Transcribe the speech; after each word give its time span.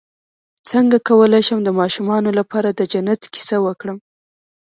څنګه 0.69 0.97
کولی 1.07 1.41
شم 1.47 1.59
د 1.63 1.69
ماشومانو 1.79 2.29
لپاره 2.39 2.69
د 2.71 2.81
جنت 2.91 3.21
کیسه 3.33 3.57
وکړم 3.65 3.97